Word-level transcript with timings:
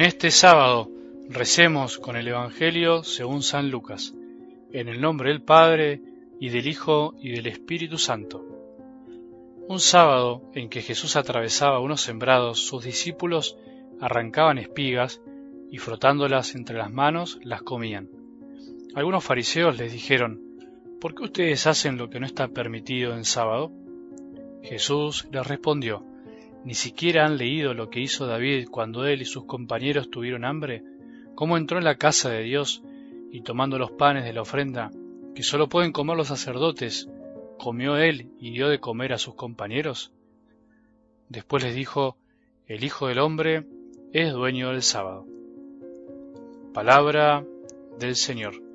En 0.00 0.06
este 0.06 0.30
sábado 0.30 0.90
recemos 1.28 1.98
con 1.98 2.16
el 2.16 2.26
Evangelio 2.26 3.04
según 3.04 3.42
San 3.42 3.70
Lucas, 3.70 4.14
en 4.72 4.88
el 4.88 4.98
nombre 4.98 5.28
del 5.28 5.42
Padre, 5.42 6.00
y 6.40 6.48
del 6.48 6.68
Hijo, 6.68 7.14
y 7.20 7.32
del 7.32 7.46
Espíritu 7.46 7.98
Santo. 7.98 8.42
Un 9.68 9.78
sábado 9.78 10.40
en 10.54 10.70
que 10.70 10.80
Jesús 10.80 11.16
atravesaba 11.16 11.80
unos 11.80 12.00
sembrados, 12.00 12.60
sus 12.60 12.82
discípulos 12.82 13.58
arrancaban 14.00 14.56
espigas 14.56 15.20
y 15.70 15.76
frotándolas 15.76 16.54
entre 16.54 16.78
las 16.78 16.90
manos 16.90 17.38
las 17.42 17.60
comían. 17.60 18.08
Algunos 18.94 19.22
fariseos 19.22 19.76
les 19.76 19.92
dijeron, 19.92 20.40
¿por 20.98 21.14
qué 21.14 21.24
ustedes 21.24 21.66
hacen 21.66 21.98
lo 21.98 22.08
que 22.08 22.20
no 22.20 22.24
está 22.24 22.48
permitido 22.48 23.14
en 23.14 23.26
sábado? 23.26 23.70
Jesús 24.62 25.28
les 25.30 25.46
respondió, 25.46 26.06
¿ni 26.64 26.74
siquiera 26.74 27.26
han 27.26 27.36
leído 27.36 27.74
lo 27.74 27.90
que 27.90 28.00
hizo 28.00 28.26
David 28.26 28.68
cuando 28.70 29.06
él 29.06 29.22
y 29.22 29.24
sus 29.24 29.44
compañeros 29.44 30.10
tuvieron 30.10 30.44
hambre? 30.44 30.82
¿Cómo 31.34 31.56
entró 31.56 31.78
en 31.78 31.84
la 31.84 31.96
casa 31.96 32.30
de 32.30 32.42
Dios 32.42 32.82
y 33.30 33.42
tomando 33.42 33.78
los 33.78 33.92
panes 33.92 34.24
de 34.24 34.32
la 34.32 34.42
ofrenda, 34.42 34.90
que 35.34 35.42
sólo 35.42 35.68
pueden 35.68 35.92
comer 35.92 36.16
los 36.16 36.28
sacerdotes, 36.28 37.08
comió 37.58 37.96
él 37.96 38.30
y 38.38 38.50
dio 38.50 38.68
de 38.68 38.80
comer 38.80 39.12
a 39.12 39.18
sus 39.18 39.34
compañeros? 39.34 40.12
Después 41.28 41.62
les 41.62 41.74
dijo, 41.74 42.16
el 42.66 42.84
Hijo 42.84 43.08
del 43.08 43.20
Hombre 43.20 43.66
es 44.12 44.32
dueño 44.32 44.70
del 44.70 44.82
sábado. 44.82 45.26
Palabra 46.74 47.44
del 47.98 48.16
Señor. 48.16 48.69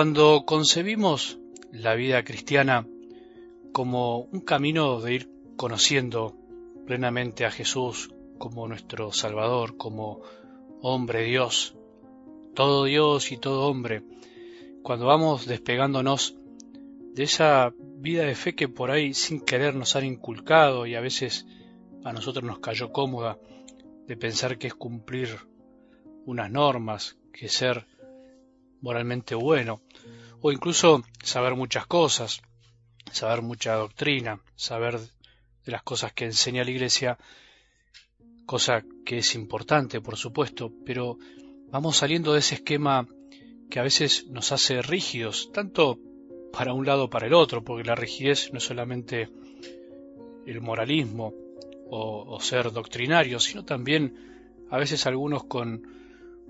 Cuando 0.00 0.44
concebimos 0.46 1.38
la 1.72 1.94
vida 1.94 2.24
cristiana 2.24 2.88
como 3.70 4.20
un 4.20 4.40
camino 4.40 4.98
de 4.98 5.12
ir 5.12 5.30
conociendo 5.58 6.34
plenamente 6.86 7.44
a 7.44 7.50
Jesús 7.50 8.08
como 8.38 8.66
nuestro 8.66 9.12
Salvador, 9.12 9.76
como 9.76 10.22
hombre 10.80 11.24
Dios, 11.24 11.76
todo 12.54 12.84
Dios 12.84 13.30
y 13.30 13.36
todo 13.36 13.66
hombre, 13.68 14.02
cuando 14.82 15.04
vamos 15.04 15.44
despegándonos 15.44 16.34
de 17.12 17.22
esa 17.22 17.70
vida 17.98 18.24
de 18.24 18.34
fe 18.34 18.54
que 18.54 18.68
por 18.68 18.90
ahí 18.90 19.12
sin 19.12 19.42
querer 19.42 19.74
nos 19.74 19.96
han 19.96 20.06
inculcado 20.06 20.86
y 20.86 20.94
a 20.94 21.02
veces 21.02 21.46
a 22.04 22.14
nosotros 22.14 22.42
nos 22.42 22.60
cayó 22.60 22.90
cómoda 22.90 23.38
de 24.06 24.16
pensar 24.16 24.56
que 24.56 24.68
es 24.68 24.74
cumplir 24.74 25.40
unas 26.24 26.50
normas, 26.50 27.18
que 27.34 27.50
ser 27.50 27.86
moralmente 28.80 29.34
bueno, 29.34 29.80
o 30.40 30.52
incluso 30.52 31.02
saber 31.22 31.54
muchas 31.54 31.86
cosas, 31.86 32.42
saber 33.12 33.42
mucha 33.42 33.74
doctrina, 33.74 34.40
saber 34.56 34.98
de 34.98 35.72
las 35.72 35.82
cosas 35.82 36.12
que 36.12 36.24
enseña 36.24 36.64
la 36.64 36.70
Iglesia, 36.70 37.18
cosa 38.46 38.84
que 39.04 39.18
es 39.18 39.34
importante, 39.34 40.00
por 40.00 40.16
supuesto, 40.16 40.72
pero 40.84 41.18
vamos 41.70 41.98
saliendo 41.98 42.32
de 42.32 42.40
ese 42.40 42.56
esquema 42.56 43.06
que 43.70 43.78
a 43.78 43.84
veces 43.84 44.26
nos 44.28 44.52
hace 44.52 44.82
rígidos, 44.82 45.50
tanto 45.52 45.98
para 46.52 46.72
un 46.72 46.84
lado 46.84 47.08
para 47.08 47.26
el 47.26 47.34
otro, 47.34 47.62
porque 47.62 47.84
la 47.84 47.94
rigidez 47.94 48.50
no 48.52 48.58
es 48.58 48.64
solamente 48.64 49.28
el 50.46 50.60
moralismo 50.60 51.32
o, 51.88 52.24
o 52.34 52.40
ser 52.40 52.72
doctrinario, 52.72 53.38
sino 53.38 53.64
también 53.64 54.64
a 54.70 54.78
veces 54.78 55.06
algunos 55.06 55.44
con 55.44 55.82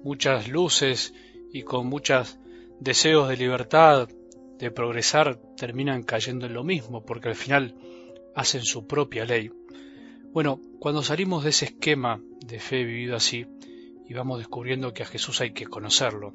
muchas 0.03 0.49
luces 0.49 1.13
y 1.53 1.63
con 1.63 1.87
muchos 1.87 2.39
deseos 2.81 3.29
de 3.29 3.37
libertad, 3.37 4.09
de 4.59 4.71
progresar, 4.71 5.41
terminan 5.57 6.03
cayendo 6.03 6.47
en 6.47 6.55
lo 6.55 6.65
mismo, 6.65 7.05
porque 7.05 7.29
al 7.29 7.35
final 7.35 7.75
hacen 8.35 8.63
su 8.63 8.87
propia 8.87 9.25
ley. 9.25 9.51
Bueno, 10.33 10.61
cuando 10.79 11.03
salimos 11.03 11.45
de 11.45 11.51
ese 11.51 11.67
esquema 11.67 12.21
de 12.47 12.61
fe 12.61 12.85
vivido 12.85 13.17
así, 13.17 13.47
y 14.09 14.15
vamos 14.15 14.39
descubriendo 14.39 14.93
que 14.93 15.03
a 15.03 15.07
Jesús 15.07 15.41
hay 15.41 15.53
que 15.53 15.67
conocerlo, 15.67 16.35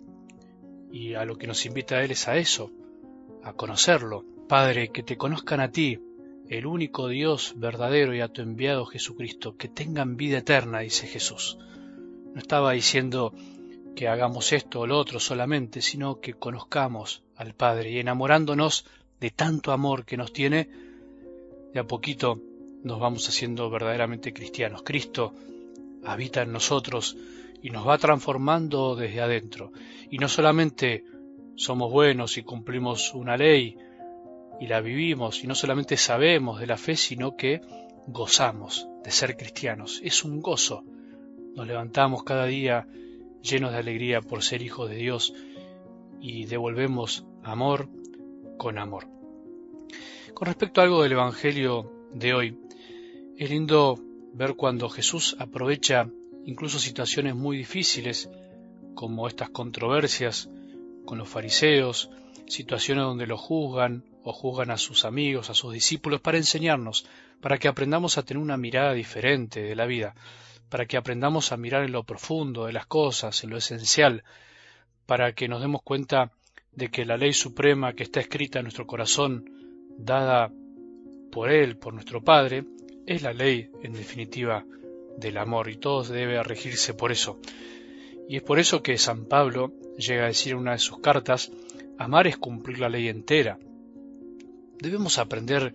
y 0.91 1.13
a 1.13 1.25
lo 1.25 1.37
que 1.37 1.47
nos 1.47 1.65
invita 1.65 1.95
a 1.95 2.03
Él 2.03 2.11
es 2.11 2.27
a 2.27 2.37
eso, 2.37 2.71
a 3.43 3.53
conocerlo. 3.53 4.25
Padre, 4.47 4.89
que 4.89 5.03
te 5.03 5.17
conozcan 5.17 5.59
a 5.59 5.71
ti, 5.71 5.99
el 6.49 6.65
único 6.67 7.07
Dios 7.07 7.53
verdadero 7.57 8.13
y 8.13 8.21
a 8.21 8.27
tu 8.27 8.41
enviado 8.41 8.85
Jesucristo, 8.85 9.57
que 9.57 9.67
tengan 9.67 10.15
vida 10.15 10.39
eterna, 10.39 10.79
dice 10.79 11.07
Jesús. 11.07 11.57
No 12.33 12.39
estaba 12.39 12.73
diciendo 12.73 13.33
que 13.95 14.07
hagamos 14.07 14.51
esto 14.53 14.81
o 14.81 14.88
lo 14.88 14.97
otro 14.97 15.19
solamente, 15.19 15.81
sino 15.81 16.19
que 16.19 16.33
conozcamos 16.33 17.23
al 17.35 17.53
Padre 17.53 17.91
y 17.91 18.00
enamorándonos 18.00 18.85
de 19.19 19.31
tanto 19.31 19.72
amor 19.72 20.06
que 20.06 20.17
nos 20.17 20.33
tiene, 20.33 20.69
de 21.73 21.79
a 21.79 21.85
poquito 21.85 22.39
nos 22.83 23.00
vamos 23.00 23.28
haciendo 23.28 23.69
verdaderamente 23.69 24.33
cristianos. 24.33 24.83
Cristo 24.83 25.33
habita 26.03 26.44
en 26.44 26.51
nosotros 26.51 27.17
y 27.61 27.72
nos 27.72 27.88
va 27.88 27.97
transformando 27.97 28.95
desde 28.95 29.22
adentro. 29.22 29.72
Y 30.12 30.19
no 30.19 30.27
solamente 30.27 31.03
somos 31.56 31.91
buenos 31.91 32.38
y 32.38 32.44
cumplimos 32.44 33.13
una 33.13 33.38
ley 33.38 33.77
y 34.59 34.67
la 34.67 34.81
vivimos, 34.81 35.44
y 35.44 35.47
no 35.47 35.56
solamente 35.56 35.97
sabemos 35.97 36.59
de 36.59 36.67
la 36.67 36.77
fe, 36.77 36.95
sino 36.95 37.35
que 37.35 37.62
gozamos 38.07 38.88
de 39.03 39.12
ser 39.12 39.35
cristianos. 39.35 40.00
Es 40.03 40.23
un 40.23 40.41
gozo. 40.41 40.83
Nos 41.56 41.67
levantamos 41.67 42.23
cada 42.23 42.45
día 42.45 42.88
llenos 43.45 43.72
de 43.72 43.78
alegría 43.78 44.22
por 44.22 44.44
ser 44.44 44.61
hijos 44.61 44.89
de 44.89 44.95
Dios 44.95 45.33
y 46.19 46.45
devolvemos 46.45 47.25
amor 47.44 47.88
con 48.57 48.78
amor. 48.78 49.07
Con 50.33 50.47
respecto 50.47 50.81
a 50.81 50.83
algo 50.83 51.03
del 51.03 51.13
Evangelio 51.13 51.91
de 52.13 52.33
hoy, 52.33 52.59
es 53.38 53.50
lindo 53.50 54.00
ver 54.33 54.56
cuando 54.56 54.89
Jesús 54.89 55.35
aprovecha 55.39 56.09
incluso 56.45 56.79
situaciones 56.79 57.35
muy 57.35 57.57
difíciles, 57.57 58.29
como 58.95 59.28
estas 59.28 59.50
controversias 59.50 60.50
con 61.06 61.17
los 61.17 61.29
fariseos, 61.29 62.09
situaciones 62.47 63.03
donde 63.03 63.27
lo 63.27 63.38
juzgan 63.38 64.03
o 64.23 64.33
juzgan 64.33 64.72
a 64.72 64.77
sus 64.77 65.06
amigos, 65.06 65.50
a 65.50 65.53
sus 65.53 65.73
discípulos, 65.73 66.22
para 66.22 66.38
enseñarnos, 66.38 67.06
para 67.41 67.57
que 67.57 67.67
aprendamos 67.67 68.17
a 68.17 68.23
tener 68.23 68.41
una 68.41 68.57
mirada 68.57 68.94
diferente 68.94 69.62
de 69.62 69.75
la 69.75 69.85
vida, 69.85 70.16
para 70.69 70.85
que 70.85 70.97
aprendamos 70.97 71.51
a 71.51 71.57
mirar 71.57 71.83
en 71.83 71.91
lo 71.91 72.03
profundo 72.03 72.65
de 72.65 72.73
las 72.73 72.85
cosas, 72.85 73.43
en 73.43 73.49
lo 73.49 73.57
esencial, 73.57 74.23
para 75.05 75.33
que 75.33 75.47
nos 75.47 75.61
demos 75.61 75.81
cuenta 75.83 76.31
de 76.73 76.89
que 76.89 77.05
la 77.05 77.17
ley 77.17 77.33
suprema 77.33 77.93
que 77.93 78.03
está 78.03 78.19
escrita 78.19 78.59
en 78.59 78.65
nuestro 78.65 78.87
corazón, 78.87 79.49
dada 79.97 80.51
por 81.31 81.51
Él, 81.51 81.77
por 81.77 81.93
nuestro 81.93 82.23
Padre, 82.23 82.65
es 83.05 83.21
la 83.21 83.33
ley, 83.33 83.69
en 83.83 83.93
definitiva, 83.93 84.65
del 85.17 85.37
amor, 85.37 85.69
y 85.69 85.77
todo 85.77 86.03
debe 86.03 86.41
regirse 86.43 86.93
por 86.93 87.11
eso. 87.11 87.39
Y 88.27 88.37
es 88.37 88.41
por 88.41 88.59
eso 88.59 88.81
que 88.81 88.97
San 88.97 89.25
Pablo 89.25 89.73
llega 89.97 90.23
a 90.23 90.27
decir 90.27 90.53
en 90.53 90.59
una 90.59 90.73
de 90.73 90.79
sus 90.79 90.99
cartas, 90.99 91.51
amar 91.97 92.27
es 92.27 92.37
cumplir 92.37 92.79
la 92.79 92.89
ley 92.89 93.07
entera. 93.07 93.57
Debemos 94.79 95.19
aprender 95.19 95.73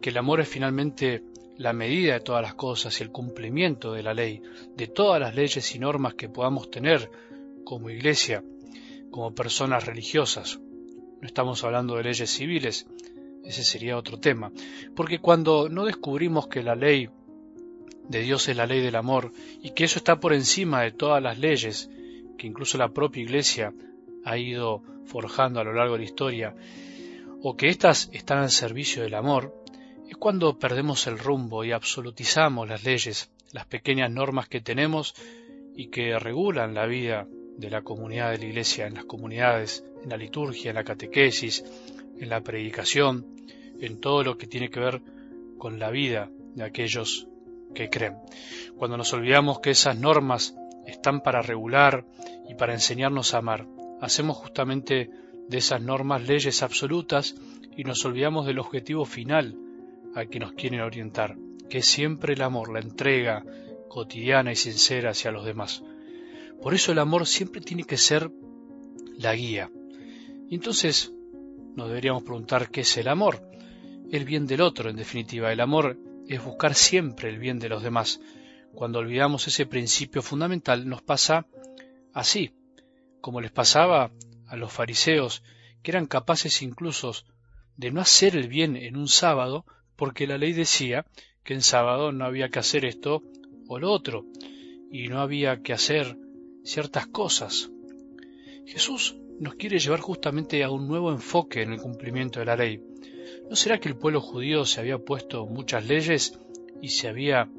que 0.00 0.10
el 0.10 0.18
amor 0.18 0.40
es 0.40 0.48
finalmente 0.48 1.22
la 1.58 1.72
medida 1.72 2.14
de 2.14 2.20
todas 2.20 2.42
las 2.42 2.54
cosas 2.54 2.98
y 2.98 3.02
el 3.02 3.10
cumplimiento 3.10 3.92
de 3.92 4.02
la 4.02 4.14
ley, 4.14 4.40
de 4.76 4.86
todas 4.86 5.20
las 5.20 5.34
leyes 5.34 5.74
y 5.74 5.78
normas 5.78 6.14
que 6.14 6.28
podamos 6.28 6.70
tener 6.70 7.10
como 7.64 7.90
iglesia, 7.90 8.42
como 9.10 9.34
personas 9.34 9.84
religiosas. 9.84 10.60
No 11.20 11.26
estamos 11.26 11.64
hablando 11.64 11.96
de 11.96 12.04
leyes 12.04 12.30
civiles, 12.30 12.86
ese 13.44 13.64
sería 13.64 13.96
otro 13.96 14.18
tema, 14.18 14.52
porque 14.94 15.18
cuando 15.18 15.68
no 15.68 15.84
descubrimos 15.84 16.46
que 16.46 16.62
la 16.62 16.76
ley 16.76 17.10
de 18.08 18.20
Dios 18.20 18.48
es 18.48 18.56
la 18.56 18.66
ley 18.66 18.80
del 18.80 18.96
amor 18.96 19.32
y 19.60 19.70
que 19.70 19.84
eso 19.84 19.98
está 19.98 20.20
por 20.20 20.32
encima 20.32 20.82
de 20.82 20.92
todas 20.92 21.22
las 21.22 21.38
leyes 21.38 21.90
que 22.38 22.46
incluso 22.46 22.78
la 22.78 22.88
propia 22.88 23.22
iglesia 23.22 23.74
ha 24.24 24.38
ido 24.38 24.82
forjando 25.04 25.58
a 25.58 25.64
lo 25.64 25.72
largo 25.72 25.94
de 25.94 26.00
la 26.00 26.04
historia, 26.04 26.54
o 27.42 27.56
que 27.56 27.68
éstas 27.68 28.10
están 28.12 28.38
al 28.38 28.50
servicio 28.50 29.02
del 29.02 29.14
amor, 29.14 29.54
cuando 30.18 30.58
perdemos 30.58 31.06
el 31.06 31.18
rumbo 31.18 31.64
y 31.64 31.72
absolutizamos 31.72 32.68
las 32.68 32.84
leyes, 32.84 33.30
las 33.52 33.66
pequeñas 33.66 34.10
normas 34.10 34.48
que 34.48 34.60
tenemos 34.60 35.14
y 35.76 35.88
que 35.88 36.18
regulan 36.18 36.74
la 36.74 36.86
vida 36.86 37.28
de 37.56 37.70
la 37.70 37.82
comunidad 37.82 38.32
de 38.32 38.38
la 38.38 38.46
Iglesia, 38.46 38.86
en 38.86 38.94
las 38.94 39.04
comunidades, 39.04 39.84
en 40.02 40.10
la 40.10 40.16
liturgia, 40.16 40.70
en 40.70 40.74
la 40.74 40.84
catequesis, 40.84 41.64
en 42.18 42.28
la 42.28 42.40
predicación, 42.40 43.26
en 43.80 44.00
todo 44.00 44.24
lo 44.24 44.36
que 44.38 44.48
tiene 44.48 44.70
que 44.70 44.80
ver 44.80 45.02
con 45.56 45.78
la 45.78 45.90
vida 45.90 46.30
de 46.54 46.64
aquellos 46.64 47.28
que 47.74 47.88
creen. 47.88 48.16
Cuando 48.76 48.96
nos 48.96 49.12
olvidamos 49.12 49.60
que 49.60 49.70
esas 49.70 49.96
normas 49.96 50.56
están 50.86 51.20
para 51.20 51.42
regular 51.42 52.04
y 52.48 52.54
para 52.54 52.74
enseñarnos 52.74 53.34
a 53.34 53.38
amar, 53.38 53.66
hacemos 54.00 54.36
justamente 54.36 55.10
de 55.48 55.58
esas 55.58 55.80
normas 55.80 56.26
leyes 56.26 56.62
absolutas 56.62 57.36
y 57.76 57.84
nos 57.84 58.04
olvidamos 58.04 58.46
del 58.46 58.58
objetivo 58.58 59.04
final 59.04 59.56
al 60.18 60.28
que 60.28 60.40
nos 60.40 60.52
quieren 60.52 60.80
orientar, 60.80 61.36
que 61.70 61.78
es 61.78 61.86
siempre 61.86 62.34
el 62.34 62.42
amor, 62.42 62.72
la 62.72 62.80
entrega 62.80 63.44
cotidiana 63.88 64.50
y 64.50 64.56
sincera 64.56 65.10
hacia 65.10 65.30
los 65.30 65.44
demás. 65.44 65.82
Por 66.60 66.74
eso 66.74 66.90
el 66.90 66.98
amor 66.98 67.26
siempre 67.26 67.60
tiene 67.60 67.84
que 67.84 67.96
ser 67.96 68.30
la 69.16 69.34
guía. 69.36 69.70
Y 70.48 70.56
entonces 70.56 71.12
nos 71.76 71.86
deberíamos 71.86 72.24
preguntar 72.24 72.68
qué 72.70 72.80
es 72.80 72.96
el 72.96 73.06
amor. 73.06 73.48
El 74.10 74.24
bien 74.24 74.46
del 74.46 74.60
otro, 74.60 74.90
en 74.90 74.96
definitiva. 74.96 75.52
El 75.52 75.60
amor 75.60 75.96
es 76.26 76.42
buscar 76.42 76.74
siempre 76.74 77.28
el 77.28 77.38
bien 77.38 77.60
de 77.60 77.68
los 77.68 77.84
demás. 77.84 78.20
Cuando 78.74 78.98
olvidamos 78.98 79.46
ese 79.46 79.66
principio 79.66 80.20
fundamental 80.20 80.88
nos 80.88 81.02
pasa 81.02 81.46
así, 82.12 82.50
como 83.20 83.40
les 83.40 83.52
pasaba 83.52 84.10
a 84.48 84.56
los 84.56 84.72
fariseos, 84.72 85.44
que 85.82 85.92
eran 85.92 86.06
capaces 86.06 86.60
incluso 86.62 87.12
de 87.76 87.92
no 87.92 88.00
hacer 88.00 88.36
el 88.36 88.48
bien 88.48 88.74
en 88.74 88.96
un 88.96 89.06
sábado, 89.06 89.64
porque 89.98 90.28
la 90.28 90.38
ley 90.38 90.52
decía 90.52 91.04
que 91.42 91.54
en 91.54 91.60
sábado 91.60 92.12
no 92.12 92.24
había 92.24 92.48
que 92.48 92.60
hacer 92.60 92.84
esto 92.84 93.24
o 93.66 93.78
lo 93.80 93.90
otro, 93.90 94.24
y 94.90 95.08
no 95.08 95.20
había 95.20 95.60
que 95.60 95.72
hacer 95.72 96.16
ciertas 96.62 97.08
cosas. 97.08 97.70
Jesús 98.64 99.16
nos 99.40 99.56
quiere 99.56 99.80
llevar 99.80 100.00
justamente 100.00 100.62
a 100.62 100.70
un 100.70 100.86
nuevo 100.86 101.10
enfoque 101.10 101.62
en 101.62 101.72
el 101.72 101.80
cumplimiento 101.80 102.38
de 102.38 102.46
la 102.46 102.56
ley. 102.56 102.80
¿No 103.50 103.56
será 103.56 103.78
que 103.78 103.88
el 103.88 103.96
pueblo 103.96 104.20
judío 104.20 104.64
se 104.64 104.80
había 104.80 104.98
puesto 104.98 105.46
muchas 105.46 105.86
leyes 105.86 106.38
y 106.80 106.90
se 106.90 107.08
había 107.08 107.50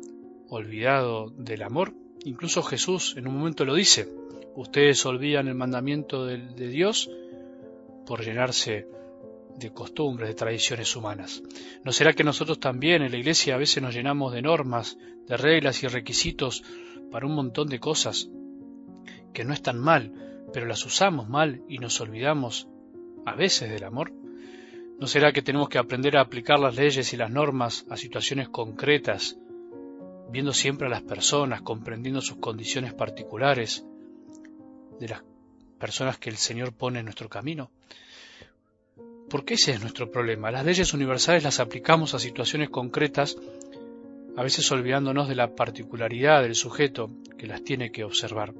olvidado 0.47 1.29
del 1.31 1.61
amor? 1.61 1.93
Incluso 2.23 2.63
Jesús 2.63 3.15
en 3.17 3.27
un 3.27 3.37
momento 3.37 3.65
lo 3.65 3.75
dice. 3.75 4.07
Ustedes 4.55 5.05
olvidan 5.05 5.49
el 5.49 5.55
mandamiento 5.55 6.25
de, 6.25 6.37
de 6.37 6.67
Dios 6.69 7.11
por 8.05 8.23
llenarse 8.23 8.87
de 9.59 9.71
costumbres, 9.71 10.29
de 10.29 10.35
tradiciones 10.35 10.95
humanas. 10.95 11.43
¿No 11.83 11.91
será 11.91 12.13
que 12.13 12.23
nosotros 12.23 12.59
también 12.59 13.01
en 13.01 13.11
la 13.11 13.17
Iglesia 13.17 13.55
a 13.55 13.57
veces 13.57 13.83
nos 13.83 13.93
llenamos 13.93 14.33
de 14.33 14.41
normas, 14.41 14.97
de 15.27 15.37
reglas 15.37 15.83
y 15.83 15.87
requisitos 15.87 16.63
para 17.11 17.27
un 17.27 17.35
montón 17.35 17.67
de 17.67 17.79
cosas 17.79 18.29
que 19.33 19.43
no 19.43 19.53
están 19.53 19.77
mal, 19.77 20.13
pero 20.53 20.65
las 20.65 20.85
usamos 20.85 21.29
mal 21.29 21.61
y 21.67 21.77
nos 21.77 21.99
olvidamos 22.01 22.67
a 23.25 23.35
veces 23.35 23.69
del 23.69 23.83
amor? 23.83 24.11
¿No 24.99 25.07
será 25.07 25.31
que 25.31 25.41
tenemos 25.41 25.69
que 25.69 25.77
aprender 25.77 26.17
a 26.17 26.21
aplicar 26.21 26.59
las 26.59 26.75
leyes 26.75 27.13
y 27.13 27.17
las 27.17 27.31
normas 27.31 27.85
a 27.89 27.95
situaciones 27.95 28.49
concretas, 28.49 29.37
viendo 30.29 30.53
siempre 30.53 30.87
a 30.87 30.89
las 30.89 31.03
personas, 31.03 31.61
comprendiendo 31.61 32.21
sus 32.21 32.37
condiciones 32.37 32.93
particulares, 32.93 33.85
de 34.99 35.07
las 35.07 35.23
personas 35.79 36.17
que 36.17 36.29
el 36.29 36.35
Señor 36.35 36.73
pone 36.73 36.99
en 36.99 37.05
nuestro 37.05 37.29
camino? 37.29 37.71
Porque 39.29 39.53
ese 39.53 39.73
es 39.73 39.81
nuestro 39.81 40.09
problema. 40.09 40.51
Las 40.51 40.65
leyes 40.65 40.93
universales 40.93 41.43
las 41.43 41.59
aplicamos 41.59 42.13
a 42.13 42.19
situaciones 42.19 42.69
concretas, 42.69 43.37
a 44.35 44.43
veces 44.43 44.71
olvidándonos 44.71 45.27
de 45.27 45.35
la 45.35 45.55
particularidad 45.55 46.41
del 46.41 46.55
sujeto 46.55 47.11
que 47.37 47.47
las 47.47 47.63
tiene 47.63 47.91
que 47.91 48.03
observar. 48.03 48.53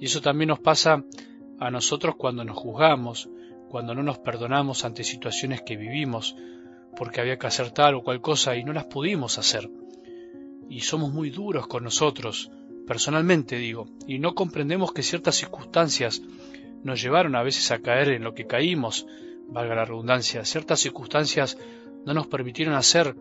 Y 0.00 0.06
eso 0.06 0.20
también 0.20 0.48
nos 0.48 0.60
pasa 0.60 1.04
a 1.58 1.70
nosotros 1.70 2.14
cuando 2.16 2.44
nos 2.44 2.56
juzgamos, 2.56 3.28
cuando 3.68 3.94
no 3.94 4.02
nos 4.02 4.18
perdonamos 4.18 4.84
ante 4.84 5.04
situaciones 5.04 5.62
que 5.62 5.76
vivimos, 5.76 6.36
porque 6.96 7.20
había 7.20 7.38
que 7.38 7.46
hacer 7.46 7.70
tal 7.72 7.94
o 7.96 8.02
cual 8.02 8.20
cosa 8.20 8.56
y 8.56 8.64
no 8.64 8.72
las 8.72 8.84
pudimos 8.84 9.38
hacer. 9.38 9.68
Y 10.68 10.80
somos 10.80 11.12
muy 11.12 11.30
duros 11.30 11.66
con 11.66 11.84
nosotros, 11.84 12.50
personalmente 12.86 13.56
digo, 13.56 13.88
y 14.06 14.18
no 14.18 14.34
comprendemos 14.34 14.92
que 14.92 15.02
ciertas 15.02 15.34
circunstancias 15.36 16.22
nos 16.82 17.02
llevaron 17.02 17.34
a 17.34 17.42
veces 17.42 17.70
a 17.70 17.80
caer 17.80 18.10
en 18.10 18.24
lo 18.24 18.34
que 18.34 18.46
caímos, 18.46 19.06
valga 19.48 19.74
la 19.74 19.84
redundancia, 19.84 20.44
ciertas 20.44 20.80
circunstancias 20.80 21.58
no 22.04 22.14
nos 22.14 22.26
permitieron 22.26 22.74
hacer 22.74 23.16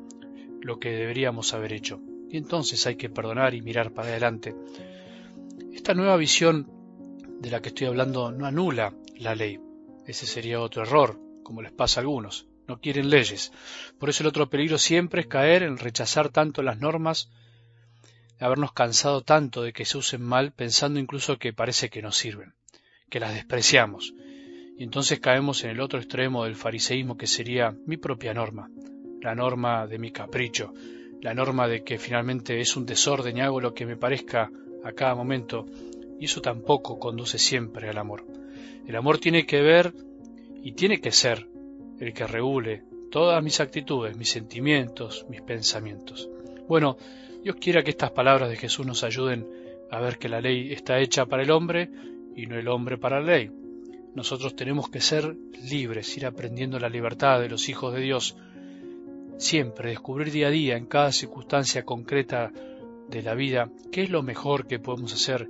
lo 0.62 0.80
que 0.80 0.90
deberíamos 0.92 1.54
haber 1.54 1.74
hecho. 1.74 2.02
Y 2.30 2.38
entonces 2.38 2.86
hay 2.88 2.96
que 2.96 3.10
perdonar 3.10 3.54
y 3.54 3.62
mirar 3.62 3.92
para 3.92 4.10
adelante. 4.10 4.56
Esta 5.72 5.94
nueva 5.94 6.18
visión 6.18 6.68
de 7.40 7.52
la 7.52 7.62
que 7.62 7.70
estoy 7.70 7.88
hablando 7.88 8.32
no 8.32 8.46
anula 8.46 8.94
la 9.18 9.36
ley. 9.36 9.60
Ese 10.08 10.26
sería 10.26 10.62
otro 10.62 10.84
error, 10.84 11.20
como 11.44 11.62
les 11.62 11.72
pasa 11.72 12.00
a 12.00 12.02
algunos. 12.02 12.48
No 12.68 12.80
quieren 12.80 13.10
leyes. 13.10 13.52
Por 14.00 14.10
eso 14.10 14.24
el 14.24 14.28
otro 14.28 14.50
peligro 14.50 14.78
siempre 14.78 15.22
es 15.22 15.28
caer 15.28 15.64
en 15.64 15.78
rechazar 15.78 16.30
tanto 16.30 16.64
las 16.64 16.80
normas, 16.80 17.30
habernos 18.40 18.74
cansado 18.74 19.22
tanto 19.22 19.62
de 19.62 19.74
que 19.74 19.86
se 19.86 19.98
usen 19.98 20.22
mal, 20.22 20.54
pensando 20.54 21.00
incluso 21.00 21.38
que 21.38 21.54
parece 21.54 21.90
que 21.90 22.02
nos 22.02 22.18
sirven, 22.18 22.56
que 23.10 23.20
las 23.20 23.34
despreciamos 23.34 24.14
y 24.78 24.84
entonces 24.84 25.20
caemos 25.20 25.64
en 25.64 25.72
el 25.72 25.80
otro 25.80 26.00
extremo 26.00 26.46
del 26.46 26.56
fariseísmo 26.56 27.18
que 27.18 27.28
sería 27.28 27.76
mi 27.86 27.98
propia 27.98 28.34
norma, 28.34 28.70
la 29.22 29.36
norma 29.36 29.88
de 29.88 30.00
mi 30.00 30.12
capricho, 30.12 30.74
la 31.22 31.34
norma 31.34 31.68
de 31.68 31.84
que 31.84 31.98
finalmente 31.98 32.60
es 32.60 32.76
un 32.76 32.86
desorden 32.86 33.38
y 33.38 33.42
hago 33.42 33.62
lo 33.62 33.74
que 33.74 33.86
me 33.86 33.98
parezca 33.98 34.52
a 34.84 34.92
cada 34.92 35.16
momento, 35.16 35.66
y 36.20 36.26
eso 36.26 36.42
tampoco 36.42 37.00
conduce 37.00 37.38
siempre 37.38 37.90
al 37.90 37.98
amor. 37.98 38.26
El 38.86 38.96
amor 38.96 39.18
tiene 39.20 39.46
que 39.46 39.62
ver 39.62 39.94
y 40.62 40.74
tiene 40.74 41.00
que 41.00 41.12
ser 41.12 41.48
el 42.00 42.14
que 42.14 42.28
regule 42.28 42.84
todas 43.12 43.42
mis 43.44 43.60
actitudes, 43.60 44.18
mis 44.18 44.30
sentimientos, 44.30 45.26
mis 45.30 45.42
pensamientos. 45.42 46.30
Bueno, 46.68 46.98
Dios 47.44 47.58
quiera 47.58 47.84
que 47.84 47.92
estas 47.92 48.12
palabras 48.12 48.50
de 48.50 48.58
Jesús 48.58 48.86
nos 48.86 49.04
ayuden 49.04 49.48
a 49.92 50.00
ver 50.00 50.18
que 50.18 50.30
la 50.30 50.42
ley 50.42 50.74
está 50.74 51.00
hecha 51.00 51.26
para 51.26 51.44
el 51.44 51.52
hombre 51.52 51.90
y 52.36 52.48
no 52.48 52.58
el 52.58 52.68
hombre 52.68 52.98
para 52.98 53.20
la 53.20 53.28
ley. 53.28 53.52
Nosotros 54.16 54.56
tenemos 54.56 54.90
que 54.90 55.02
ser 55.02 55.36
libres, 55.64 56.16
ir 56.18 56.26
aprendiendo 56.26 56.80
la 56.80 56.90
libertad 56.90 57.40
de 57.40 57.50
los 57.50 57.68
hijos 57.70 57.94
de 57.94 58.02
Dios, 58.02 58.36
siempre 59.38 59.90
descubrir 59.90 60.32
día 60.32 60.48
a 60.48 60.52
día, 60.52 60.78
en 60.78 60.86
cada 60.86 61.12
circunstancia 61.12 61.84
concreta 61.84 62.52
de 63.10 63.22
la 63.24 63.34
vida, 63.34 63.70
qué 63.92 64.04
es 64.04 64.10
lo 64.10 64.22
mejor 64.22 64.68
que 64.68 64.80
podemos 64.80 65.14
hacer. 65.14 65.50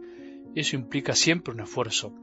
Eso 0.56 0.76
implica 0.76 1.14
siempre 1.14 1.54
un 1.54 1.60
esfuerzo, 1.60 2.14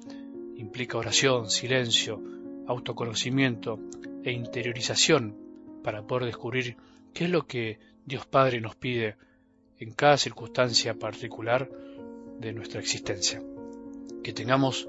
implica 0.56 0.98
oración, 0.98 1.50
silencio, 1.50 2.22
autoconocimiento 2.66 3.78
e 4.24 4.32
interiorización 4.32 5.36
para 5.82 6.06
poder 6.06 6.26
descubrir 6.26 6.76
qué 7.12 7.24
es 7.24 7.30
lo 7.30 7.46
que 7.46 7.78
Dios 8.04 8.26
Padre 8.26 8.60
nos 8.60 8.76
pide 8.76 9.16
en 9.78 9.92
cada 9.92 10.16
circunstancia 10.16 10.94
particular 10.94 11.70
de 12.38 12.52
nuestra 12.52 12.80
existencia. 12.80 13.42
Que 14.22 14.32
tengamos 14.32 14.88